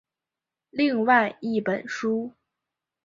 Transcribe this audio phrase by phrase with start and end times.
[0.71, 2.33] 另外一本书。